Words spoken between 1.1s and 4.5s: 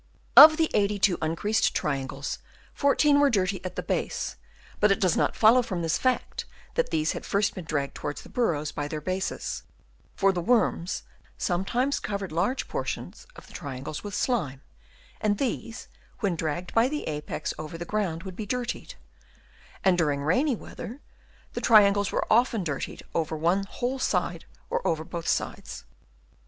uncreased triangles, 14 were dirty at the base;